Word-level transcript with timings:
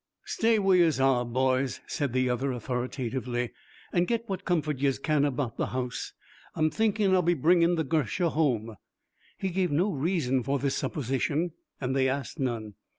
'Stay 0.25 0.57
where 0.57 0.77
yez 0.77 0.99
are, 0.99 1.23
boys!' 1.23 1.79
said 1.85 2.11
the 2.11 2.27
other 2.27 2.51
authoritatively, 2.51 3.51
'an' 3.93 4.05
get 4.05 4.27
what 4.27 4.45
comfort 4.45 4.79
yez 4.79 4.97
can 4.97 5.23
about 5.23 5.57
the 5.57 5.67
house. 5.67 6.13
I'm 6.55 6.71
thinkin' 6.71 7.13
I'll 7.13 7.21
be 7.21 7.35
bringin' 7.35 7.75
the 7.75 7.83
girsha 7.85 8.29
home.' 8.31 8.77
He 9.37 9.49
gave 9.49 9.69
no 9.71 9.91
reason 9.91 10.41
for 10.41 10.57
this 10.57 10.73
supposition, 10.75 11.51
and 11.79 11.95
they 11.95 12.09
asked 12.09 12.39
none. 12.39 12.73